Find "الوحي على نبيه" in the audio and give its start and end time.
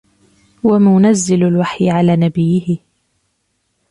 1.43-2.77